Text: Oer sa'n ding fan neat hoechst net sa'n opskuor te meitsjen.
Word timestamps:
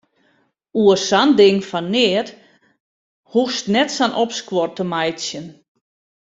Oer 0.83 0.99
sa'n 1.07 1.31
ding 1.39 1.59
fan 1.69 1.87
neat 1.95 2.27
hoechst 3.33 3.65
net 3.75 3.89
sa'n 3.97 4.17
opskuor 4.23 4.69
te 4.75 4.83
meitsjen. 4.91 5.47